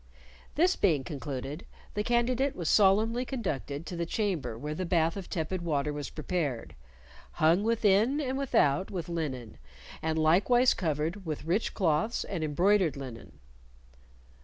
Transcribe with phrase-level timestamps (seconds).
[0.55, 1.63] This being concluded,
[1.93, 6.09] the candidate was solemnly conducted to the chamber where the bath of tepid water was
[6.09, 6.73] prepared,
[7.33, 9.59] "hung within and without with linen,
[10.01, 13.37] and likewise covered with rich cloths and embroidered linen."